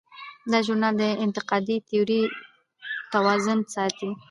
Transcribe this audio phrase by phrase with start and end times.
[0.51, 2.21] دا ژورنال د انتقادي تیورۍ
[3.13, 4.09] توازن ساتي.